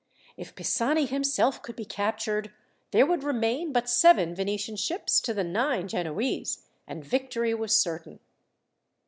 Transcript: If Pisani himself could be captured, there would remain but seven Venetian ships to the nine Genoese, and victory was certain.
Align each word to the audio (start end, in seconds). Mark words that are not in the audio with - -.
If 0.35 0.55
Pisani 0.55 1.05
himself 1.05 1.61
could 1.61 1.75
be 1.75 1.85
captured, 1.85 2.51
there 2.89 3.05
would 3.05 3.23
remain 3.23 3.71
but 3.71 3.87
seven 3.87 4.33
Venetian 4.33 4.75
ships 4.75 5.21
to 5.21 5.31
the 5.31 5.43
nine 5.43 5.87
Genoese, 5.87 6.65
and 6.87 7.05
victory 7.05 7.53
was 7.53 7.75
certain. 7.79 8.19